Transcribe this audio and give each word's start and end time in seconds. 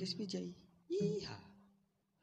podcast 0.00 0.16
Vijay. 0.16 0.48
Iha. 0.88 1.36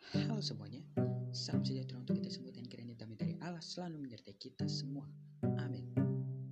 Halo 0.09 0.41
semuanya. 0.41 0.81
Salam 1.29 1.61
sejahtera 1.61 2.01
untuk 2.01 2.17
kita 2.17 2.33
semua 2.33 2.49
dan 2.49 2.65
kiranya 2.65 2.97
damai 2.97 3.13
dari 3.21 3.37
Allah 3.37 3.61
selalu 3.61 4.01
menyertai 4.01 4.33
kita 4.33 4.65
semua. 4.65 5.05
Amin. 5.61 5.85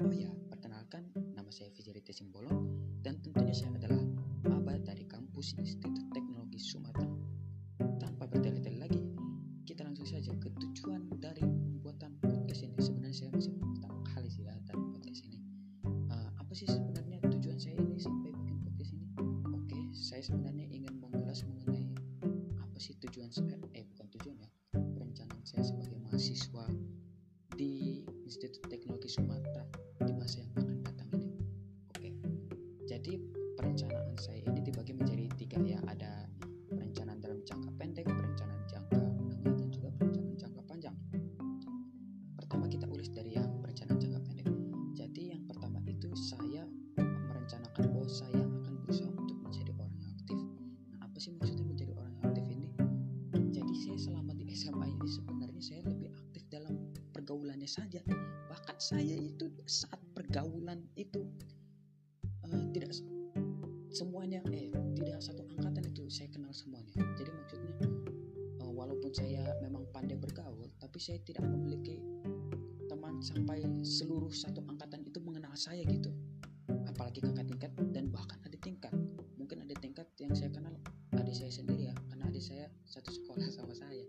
Oh 0.06 0.14
ya, 0.14 0.30
perkenalkan 0.54 1.10
nama 1.34 1.50
saya 1.50 1.74
Vijay 1.74 1.98
Simbolon 2.14 2.70
dan 3.02 3.18
tentunya 3.26 3.58
saya 3.58 3.74
adalah 3.74 4.06
maba 4.46 4.78
dari 4.78 5.02
kampus 5.10 5.58
Institut 5.58 5.98
Teknologi 6.14 6.62
Sumatera. 6.62 7.10
Tanpa 7.98 8.30
bertele-tele 8.30 8.78
lagi, 8.78 9.02
kita 9.66 9.82
langsung 9.82 10.06
saja 10.06 10.30
ke 10.38 10.46
tujuan 10.62 11.10
dari 11.18 11.42
pembuatan 11.42 12.22
podcast 12.22 12.70
ini. 12.70 12.78
Sebenarnya 12.78 13.26
saya 13.26 13.30
masih 13.34 13.58
pertama 13.58 13.98
kali 14.14 14.30
sih 14.30 14.46
ya 14.46 14.54
dalam 14.70 14.94
podcast 14.94 15.26
ini. 15.26 15.42
Eh, 15.90 16.30
apa 16.38 16.54
sih 16.54 16.70
sebenarnya 16.70 17.18
tujuan 17.34 17.58
saya 17.58 17.82
ini 17.82 17.98
sampai 17.98 18.30
bikin 18.30 18.62
podcast 18.62 18.94
ini? 18.94 19.10
Oke, 19.58 19.90
saya 19.90 20.22
sebenarnya 20.22 20.75
mengulas 21.44 21.68
mengenai 21.68 21.84
apa 22.64 22.78
sih 22.80 22.96
tujuan 23.04 23.28
SMA 54.56 54.88
ini 54.88 55.08
sebenarnya 55.12 55.60
saya 55.60 55.84
lebih 55.84 56.16
aktif 56.16 56.48
dalam 56.48 56.80
pergaulannya 57.12 57.68
saja. 57.68 58.00
Bahkan 58.48 58.78
saya 58.80 59.20
itu 59.20 59.52
saat 59.68 60.00
pergaulan 60.16 60.88
itu 60.96 61.28
eh, 62.48 62.66
tidak 62.72 62.96
semuanya 63.92 64.40
eh 64.56 64.72
tidak 64.96 65.20
satu 65.20 65.44
angkatan 65.60 65.92
itu 65.92 66.08
saya 66.08 66.32
kenal 66.32 66.56
semuanya. 66.56 66.96
Jadi 67.20 67.32
maksudnya 67.36 67.76
eh, 68.64 68.72
walaupun 68.72 69.12
saya 69.12 69.44
memang 69.60 69.84
pandai 69.92 70.16
bergaul, 70.16 70.72
tapi 70.80 71.04
saya 71.04 71.20
tidak 71.28 71.44
memiliki 71.44 72.00
teman 72.88 73.20
sampai 73.20 73.60
seluruh 73.84 74.32
satu 74.32 74.64
angkatan 74.72 75.04
itu 75.04 75.20
mengenal 75.20 75.52
saya 75.60 75.84
gitu 75.84 76.16
apalagi 76.96 77.20
kakak 77.20 77.46
tingkat 77.52 77.72
dan 77.92 78.08
bahkan 78.08 78.40
adik 78.48 78.64
tingkat 78.64 78.94
mungkin 79.36 79.62
adik 79.68 79.78
tingkat 79.84 80.08
yang 80.16 80.32
saya 80.32 80.48
kenal 80.48 80.72
adik 81.20 81.36
saya 81.36 81.52
sendiri 81.52 81.92
ya 81.92 81.96
karena 82.08 82.32
adik 82.32 82.40
saya 82.40 82.72
satu 82.88 83.12
sekolah 83.12 83.52
sama 83.58 83.76
saya 83.76 84.08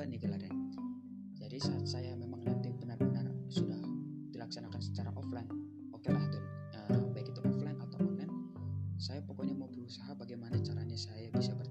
maba 0.00 0.16
nih 0.16 0.24
gelarnya. 0.24 0.56
Jadi 1.36 1.60
saat 1.60 1.84
saya 1.84 2.16
memang 2.16 2.40
nanti 2.40 2.72
benar-benar 2.72 3.28
sudah 3.52 3.76
dilaksanakan 4.32 4.80
secara 4.80 5.12
offline 5.12 5.44
oke 5.92 6.08
lah 6.08 6.24
tuh 6.32 6.40
eh, 6.72 7.04
baik 7.12 7.28
itu 7.28 7.40
offline 7.44 7.76
atau 7.76 8.00
online 8.00 8.32
saya 8.96 9.20
pokoknya 9.20 9.52
mau 9.52 9.68
berusaha 9.68 10.16
bagaimana 10.16 10.56
caranya 10.64 10.96
saya 10.96 11.28
bisa 11.36 11.52
berteman 11.52 11.69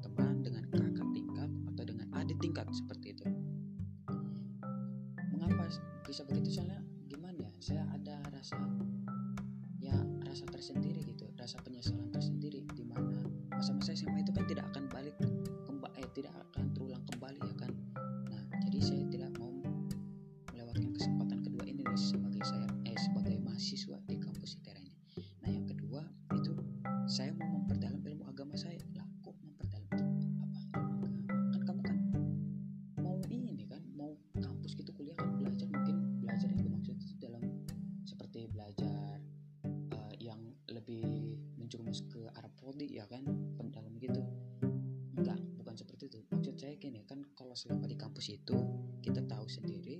prodi 42.79 42.95
ya 42.95 43.03
kan 43.11 43.27
pendalam 43.59 43.91
gitu 43.99 44.23
enggak 45.19 45.35
bukan 45.59 45.75
seperti 45.75 46.07
itu 46.07 46.23
maksud 46.31 46.55
saya 46.55 46.79
gini 46.79 47.03
kan 47.03 47.19
kalau 47.35 47.51
selama 47.51 47.83
di 47.91 47.99
kampus 47.99 48.31
itu 48.31 48.55
kita 49.03 49.19
tahu 49.27 49.51
sendiri 49.51 49.99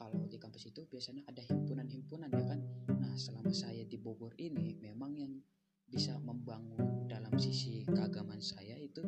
kalau 0.00 0.24
di 0.24 0.40
kampus 0.40 0.72
itu 0.72 0.88
biasanya 0.88 1.28
ada 1.28 1.44
himpunan-himpunan 1.44 2.32
ya 2.32 2.40
kan 2.40 2.64
nah 2.96 3.12
selama 3.20 3.52
saya 3.52 3.84
di 3.84 4.00
Bogor 4.00 4.32
ini 4.40 4.80
memang 4.80 5.12
yang 5.12 5.36
bisa 5.84 6.16
membangun 6.24 7.04
dalam 7.04 7.36
sisi 7.36 7.84
keagamaan 7.84 8.40
saya 8.40 8.80
itu 8.80 9.04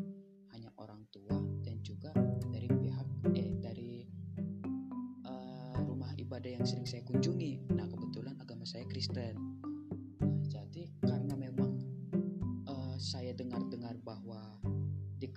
hanya 0.53 0.69
orang 0.77 1.09
tua 1.09 1.41
dan 1.65 1.81
juga 1.81 2.13
dari 2.53 2.69
pihak 2.69 3.09
eh 3.33 3.57
dari 3.57 4.05
eh, 5.25 5.77
rumah 5.81 6.13
ibadah 6.13 6.61
yang 6.61 6.65
sering 6.69 6.85
saya 6.85 7.03
kunjungi. 7.09 7.73
Nah 7.73 7.89
kebetulan 7.89 8.37
agama 8.39 8.63
saya 8.63 8.87
Kristen. 8.87 9.48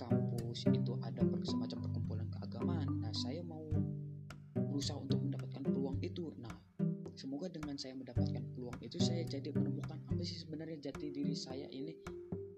Kampus 0.02 0.66
itu 0.74 0.98
ada 1.06 1.22
semacam 1.46 1.78
perkumpulan 1.86 2.28
keagamaan. 2.34 2.88
Nah 2.98 3.14
saya 3.14 3.46
mau 3.46 3.62
berusaha 4.58 4.98
untuk 4.98 5.22
mendapatkan 5.22 5.62
peluang 5.62 6.02
itu. 6.02 6.34
Nah 6.42 6.54
semoga 7.16 7.52
dengan 7.52 7.76
saya 7.76 7.94
mendapatkan 7.94 8.42
peluang 8.56 8.78
itu 8.80 8.98
saya 8.98 9.22
jadi 9.28 9.52
menemukan 9.52 10.00
apa 10.10 10.22
sih 10.24 10.42
sebenarnya 10.42 10.90
jati 10.92 11.12
diri 11.12 11.36
saya 11.36 11.68
ini 11.70 11.94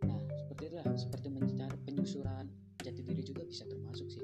nah 0.05 0.19
seperti 0.45 0.63
itulah 0.69 0.87
seperti 0.95 1.27
mencari 1.33 1.77
penyusuran 1.83 2.45
jati 2.79 3.01
diri 3.01 3.23
juga 3.25 3.43
bisa 3.43 3.65
termasuk 3.65 4.07
sih 4.13 4.23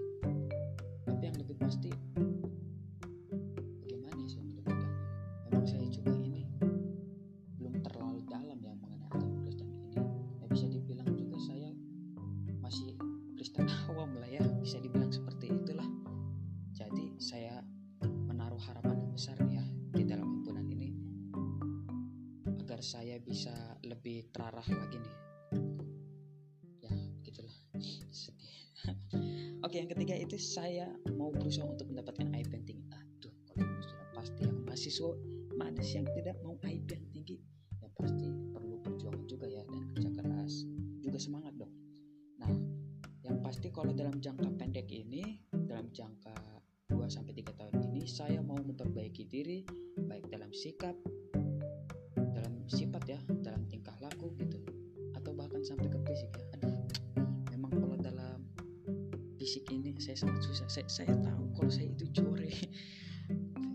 tapi 1.03 1.23
yang 1.27 1.37
lebih 1.41 1.57
pasti 1.57 1.89
oke 29.69 29.85
yang 29.85 29.93
ketiga 29.93 30.17
itu 30.17 30.33
saya 30.41 30.89
mau 31.13 31.29
berusaha 31.29 31.61
untuk 31.61 31.93
mendapatkan 31.93 32.25
IP 32.25 32.57
yang 32.57 32.65
tinggi. 32.65 32.89
Aduh 32.89 33.29
kalau 33.45 33.69
sudah 33.85 34.07
pasti 34.17 34.41
ya 34.41 34.49
mahasiswa 34.65 35.11
mana 35.61 35.81
sih 35.85 36.01
yang 36.01 36.09
tidak 36.17 36.41
mau 36.41 36.57
IP 36.65 36.89
yang 36.89 37.05
tinggi 37.13 37.37
ya 37.77 37.85
pasti 37.93 38.33
perlu 38.49 38.81
perjuangan 38.81 39.29
juga 39.29 39.45
ya 39.45 39.61
dan 39.69 39.85
kerja 39.93 40.09
keras. 40.09 40.65
Juga 41.05 41.21
semangat 41.21 41.53
dong. 41.53 41.69
Nah 42.41 42.49
yang 43.21 43.45
pasti 43.45 43.69
kalau 43.69 43.93
dalam 43.93 44.17
jangka 44.17 44.49
pendek 44.57 44.89
ini 44.89 45.37
dalam 45.53 45.93
jangka 45.93 46.33
2 46.89 47.05
sampai 47.05 47.37
3 47.37 47.53
tahun 47.53 47.93
ini 47.93 48.09
saya 48.09 48.41
mau 48.41 48.57
memperbaiki 48.57 49.29
diri 49.29 49.61
baik 50.01 50.33
dalam 50.33 50.49
sikap, 50.49 50.97
dalam 52.17 52.65
sifat 52.65 53.05
ya, 53.05 53.21
dalam 53.45 53.69
tingkah 53.69 53.93
laku 54.01 54.33
gitu 54.33 54.65
atau 55.13 55.29
bahkan 55.37 55.61
sampai 55.61 55.93
ke 55.93 56.01
fisik 56.09 56.33
ya. 56.41 56.48
Ini 59.69 59.93
saya 60.01 60.17
sangat 60.17 60.41
susah. 60.41 60.67
Saya, 60.67 60.85
saya 60.89 61.13
tahu 61.21 61.43
kalau 61.53 61.71
saya 61.71 61.87
itu 61.93 62.05
core. 62.17 62.49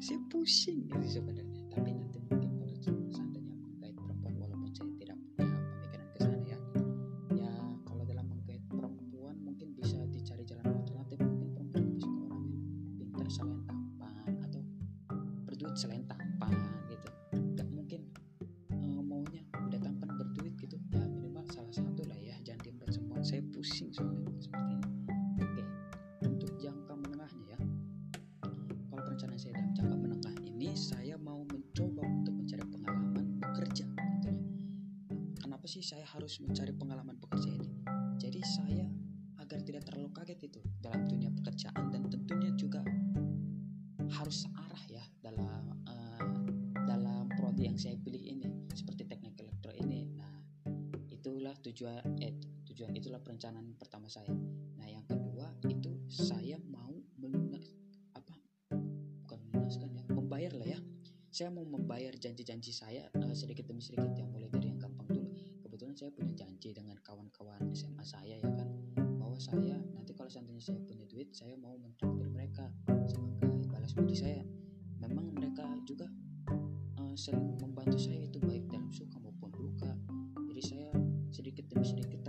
saya 0.04 0.18
pusing 0.28 0.90
gitu 0.90 1.06
sebenarnya. 1.20 1.62
Tapi 1.70 1.90
nanti 1.94 2.18
mungkin 2.26 2.50
kalau 2.58 2.74
seandainya 3.14 3.54
menggait 3.54 3.96
perempuan 3.96 4.34
walaupun 4.36 4.70
saya 4.74 4.90
tidak 4.98 5.16
punya 5.38 5.58
pemikiran 5.78 6.08
ke 6.10 6.18
sana 6.18 6.38
ya. 6.42 6.58
Ya 7.38 7.52
kalau 7.86 8.02
dalam 8.04 8.26
menggait 8.28 8.62
perempuan 8.68 9.36
mungkin 9.40 9.68
bisa 9.78 9.98
dicari 10.10 10.42
jalan 10.44 10.66
alternatif. 10.68 11.18
Mungkin 11.22 11.50
perempuan 11.54 11.82
lebih 11.86 12.02
suka 12.02 12.20
orang 12.26 12.44
pintar 12.98 13.26
selain 13.30 13.60
tampan 13.64 14.34
atau 14.44 14.60
berduit 15.48 15.76
selain 15.78 16.04
tampan 16.10 16.52
gitu 16.90 17.08
gak 17.54 17.68
mungkin 17.70 18.00
eh, 18.74 19.00
maunya 19.00 19.42
udah 19.54 19.80
tampan 19.80 20.10
berduit 20.18 20.54
gitu 20.58 20.76
ya 20.90 21.06
minimal 21.06 21.46
salah 21.54 21.72
satu 21.72 22.02
lah 22.10 22.18
ya 22.18 22.34
jangan 22.42 22.60
diembat 22.66 22.90
semua 22.90 23.22
saya 23.22 23.40
pusing 23.54 23.94
soalnya 23.94 24.23
kenapa 35.64 35.80
sih 35.80 35.96
saya 35.96 36.04
harus 36.12 36.44
mencari 36.44 36.76
pengalaman 36.76 37.16
bekerja 37.16 37.48
ini? 37.48 37.72
Jadi 38.20 38.36
saya 38.44 38.84
agar 39.40 39.64
tidak 39.64 39.88
terlalu 39.88 40.12
kaget 40.12 40.52
itu 40.52 40.60
dalam 40.76 41.08
dunia 41.08 41.32
pekerjaan 41.32 41.88
dan 41.88 42.04
tentunya 42.04 42.52
juga 42.52 42.84
harus 44.12 44.44
searah 44.44 44.84
ya 44.92 45.00
dalam 45.24 45.72
uh, 45.88 46.20
dalam 46.84 47.32
prodi 47.32 47.64
yang 47.64 47.80
saya 47.80 47.96
pilih 47.96 48.20
ini 48.20 48.44
seperti 48.76 49.08
teknik 49.08 49.40
elektro 49.40 49.72
ini. 49.72 50.04
Nah 50.12 50.36
itulah 51.08 51.56
tujuan 51.64 52.12
eh 52.20 52.36
tujuan 52.68 52.92
itulah 52.92 53.24
perencanaan 53.24 53.72
pertama 53.80 54.12
saya. 54.12 54.36
Nah 54.76 54.84
yang 54.84 55.08
kedua 55.08 55.48
itu 55.72 55.96
saya 56.12 56.60
mau 56.68 56.92
melunas 57.16 57.72
apa? 58.12 58.36
Bukan 59.24 59.40
melunaskan 59.48 59.96
ya 59.96 60.04
membayar 60.12 60.52
lah 60.60 60.76
ya. 60.76 60.80
Saya 61.32 61.48
mau 61.48 61.64
membayar 61.64 62.12
janji-janji 62.12 62.76
saya 62.76 63.08
uh, 63.16 63.32
sedikit 63.32 63.64
demi 63.64 63.80
sedikit 63.80 64.12
yang 64.12 64.28
mulai 64.28 64.52
dari 64.52 64.73
saya 66.04 66.20
punya 66.20 66.36
janji 66.36 66.76
dengan 66.76 67.00
kawan-kawan 67.00 67.64
SMA 67.72 68.04
saya 68.04 68.36
ya 68.36 68.52
kan 68.60 68.68
bahwa 69.16 69.40
saya 69.40 69.80
nanti 69.96 70.12
kalau 70.12 70.28
seandainya 70.28 70.60
saya 70.60 70.76
punya 70.84 71.08
duit 71.08 71.32
saya 71.32 71.56
mau 71.56 71.80
mentraktir 71.80 72.28
mereka 72.28 72.68
sebagai 73.08 73.64
balas 73.72 73.96
budi 73.96 74.12
saya. 74.12 74.44
Memang 75.00 75.32
mereka 75.32 75.64
juga 75.88 76.04
uh, 77.00 77.16
sering 77.16 77.56
membantu 77.56 77.96
saya 77.96 78.28
itu 78.28 78.36
baik 78.36 78.68
dalam 78.68 78.92
suka 78.92 79.16
maupun 79.16 79.48
duka 79.56 79.96
jadi 80.52 80.60
saya 80.60 80.88
sedikit 81.32 81.72
demi 81.72 81.88
sedikit 81.88 82.20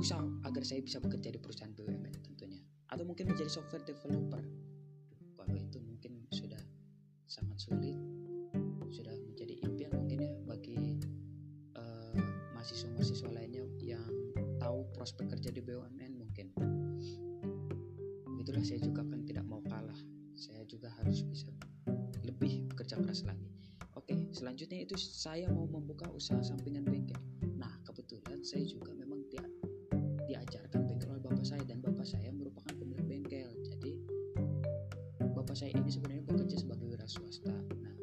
berusaha 0.00 0.24
agar 0.48 0.64
saya 0.64 0.80
bisa 0.80 0.96
bekerja 0.96 1.28
di 1.28 1.36
perusahaan 1.36 1.76
BUMN 1.76 2.24
tentunya. 2.24 2.56
Atau 2.88 3.04
mungkin 3.04 3.28
menjadi 3.28 3.52
software 3.52 3.84
developer. 3.84 4.40
Kalau 5.36 5.56
itu 5.60 5.76
mungkin 5.76 6.24
sudah 6.32 6.56
sangat 7.28 7.60
sulit 7.60 8.00
sudah 8.90 9.12
menjadi 9.12 9.54
impian 9.60 9.92
mungkin 9.92 10.18
ya 10.24 10.32
bagi 10.48 10.98
uh, 11.76 12.16
mahasiswa-mahasiswa 12.56 13.28
lainnya 13.28 13.62
yang 13.84 14.08
tahu 14.56 14.88
prospek 14.96 15.36
kerja 15.36 15.52
di 15.52 15.60
BUMN 15.60 16.16
mungkin. 16.16 16.48
Itulah 18.40 18.64
saya 18.64 18.80
juga 18.80 19.04
kan 19.04 19.20
tidak 19.28 19.44
mau 19.44 19.60
kalah. 19.68 20.00
Saya 20.32 20.64
juga 20.64 20.88
harus 20.96 21.28
bisa 21.28 21.52
lebih 22.24 22.72
bekerja 22.72 22.96
keras 23.04 23.28
lagi. 23.28 23.52
Oke 24.00 24.16
selanjutnya 24.32 24.80
itu 24.80 24.96
saya 24.96 25.52
mau 25.52 25.68
membuka 25.68 26.08
usaha 26.10 26.40
sampingan 26.40 26.88
bengkel. 26.88 27.20
Nah 27.60 27.70
kebetulan 27.84 28.40
saya 28.42 28.64
juga 28.64 28.96
memang 28.96 29.09
bapak 35.50 35.66
saya 35.66 35.74
ini 35.82 35.90
sebenarnya 35.90 36.22
bekerja 36.30 36.56
sebagai 36.62 36.86
wira 36.86 37.06
swasta. 37.10 37.50
Nah 37.50 37.94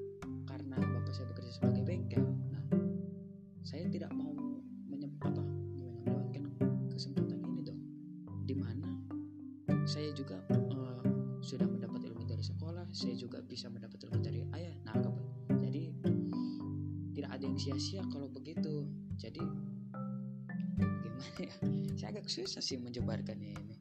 karena 0.51 0.83
bapak 0.83 1.15
saya 1.15 1.31
bekerja 1.31 1.55
sebagai 1.55 1.79
bengkel 1.87 2.27
nah 2.51 2.59
saya 3.63 3.87
tidak 3.87 4.11
mau 4.11 4.35
menyem 4.91 5.15
apa 5.23 5.39
melewatkan 6.03 6.43
kesempatan 6.91 7.39
ini 7.47 7.63
dong. 7.63 7.79
Di 8.43 8.51
mana 8.51 8.99
saya 9.87 10.11
juga 10.11 10.43
uh, 10.51 10.99
sudah 11.39 11.71
mendapat 11.71 12.11
ilmu 12.11 12.27
dari 12.27 12.43
sekolah 12.43 12.83
saya 12.91 13.15
juga 13.15 13.39
bisa 13.39 13.71
mendapat 13.71 13.95
ilmu 14.11 14.19
dari 14.19 14.43
ayah. 14.51 14.75
Nah 14.83 14.99
jadi 15.47 15.95
tidak 17.15 17.31
ada 17.31 17.43
yang 17.47 17.55
sia-sia 17.55 18.03
kalau 18.11 18.27
begitu. 18.27 18.91
Jadi 19.15 19.39
gimana 20.75 21.31
ya? 21.39 21.55
Saya 21.95 22.11
agak 22.11 22.27
susah 22.27 22.59
sih 22.59 22.75
menjebarkannya 22.75 23.55
ini. 23.55 23.79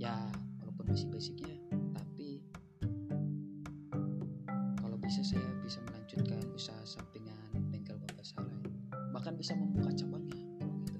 Ya 0.00 0.16
walaupun 0.64 0.88
masih 0.88 1.12
basicnya 1.12 1.61
bisa 5.12 5.36
saya 5.36 5.44
bisa 5.60 5.76
melanjutkan 5.84 6.40
usaha 6.56 6.80
sampingan 6.88 7.36
bengkel 7.68 8.00
bapak 8.00 8.24
saya 8.24 8.48
bahkan 9.12 9.36
bisa 9.36 9.52
membuka 9.52 9.92
cabangnya 9.92 10.40
gitu. 10.88 10.96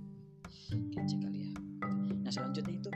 Kece 0.93 1.17
kali 1.17 1.49
ya. 1.49 1.53
Nah 2.21 2.29
selanjutnya 2.29 2.77
itu 2.77 2.93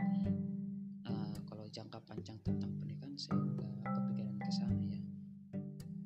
uh, 1.08 1.36
kalau 1.48 1.64
jangka 1.72 2.04
panjang 2.04 2.36
tentang 2.44 2.68
pernikahan 2.76 3.16
saya 3.16 3.40
udah 3.48 3.96
kepikiran 3.96 4.36
ke 4.36 4.50
sana 4.52 4.76
ya. 4.92 5.00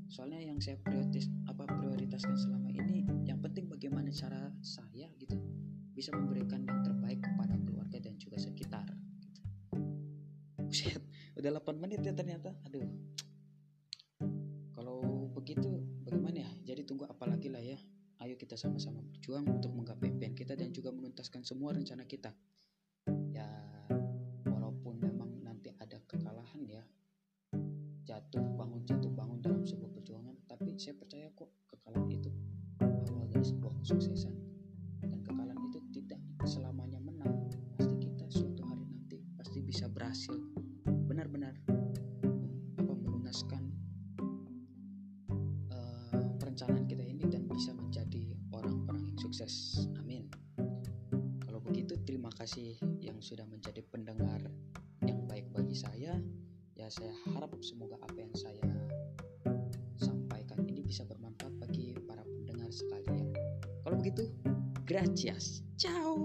Soalnya 0.07 0.47
yang 0.47 0.63
saya 0.63 0.79
prioritas 0.79 1.27
apa 1.51 1.67
prioritaskan 1.67 2.39
selama 2.39 2.71
ini 2.71 3.03
yang 3.27 3.43
penting 3.43 3.67
bagaimana 3.67 4.15
cara 4.15 4.55
saya 4.63 5.11
gitu 5.19 5.35
bisa 5.91 6.15
memberikan 6.15 6.63
yang 6.63 6.87
terbaik 6.87 7.19
kepada 7.19 7.59
keluarga 7.67 7.99
dan 7.99 8.15
juga 8.15 8.39
sekitar 8.39 8.87
gitu. 9.27 9.43
Udah 11.35 11.51
8 11.59 11.83
menit 11.83 11.99
ya 11.99 12.15
ternyata. 12.15 12.55
Aduh 12.63 13.10
sama-sama 18.61 19.01
berjuang 19.09 19.49
untuk 19.49 19.73
menggapai 19.73 20.13
impian 20.13 20.37
kita 20.37 20.53
dan 20.53 20.69
juga 20.69 20.93
menuntaskan 20.93 21.41
semua 21.41 21.73
rencana 21.73 22.05
kita. 22.05 22.29
Ya 23.33 23.49
walaupun 24.45 25.01
memang 25.01 25.41
nanti 25.41 25.73
ada 25.81 25.97
kekalahan 26.05 26.61
ya 26.69 26.85
jatuh 28.05 28.45
bangun 28.61 28.85
jatuh 28.85 29.09
bangun 29.17 29.41
dalam 29.41 29.65
sebuah 29.65 29.89
perjuangan 29.97 30.37
tapi 30.45 30.77
saya 30.77 30.93
percaya 30.99 31.33
kok 31.33 31.49
kekalahan 31.73 32.11
itu 32.11 32.31
awal 33.09 33.25
dari 33.31 33.47
sebuah 33.47 33.73
kesuksesan 33.81 34.50
kasih 52.41 52.73
yang 53.05 53.21
sudah 53.21 53.45
menjadi 53.45 53.85
pendengar 53.93 54.41
yang 55.05 55.21
baik 55.29 55.45
bagi 55.53 55.77
saya. 55.77 56.17
Ya 56.73 56.89
saya 56.89 57.13
harap 57.37 57.53
semoga 57.61 58.01
apa 58.01 58.17
yang 58.17 58.33
saya 58.33 58.65
sampaikan 60.01 60.65
ini 60.65 60.81
bisa 60.81 61.05
bermanfaat 61.05 61.53
bagi 61.61 61.93
para 62.09 62.25
pendengar 62.25 62.73
sekalian. 62.73 63.37
Kalau 63.85 63.97
begitu 64.01 64.33
gracias. 64.89 65.61
Ciao 65.77 66.17